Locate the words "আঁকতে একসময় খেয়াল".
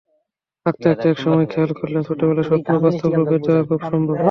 0.89-1.71